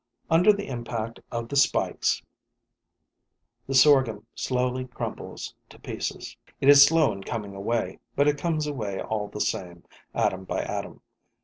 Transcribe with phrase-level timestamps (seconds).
[0.31, 2.23] Under the impact of the spikes,
[3.67, 6.35] the sorghum slowly crumbles to pieces.
[6.59, 9.83] It is slow in coming away; but it comes away all the same,
[10.15, 11.01] atom by atom.